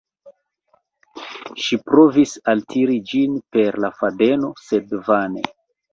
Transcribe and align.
Ŝi 1.65 1.77
provis 1.91 2.33
altiri 2.53 2.97
ĝin 3.11 3.37
per 3.57 3.81
la 3.85 3.95
fadeno, 4.01 4.51
sed 4.71 4.97
vane. 5.11 5.49